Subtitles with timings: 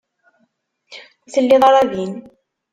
[1.23, 2.13] Ur telliḍ ara din.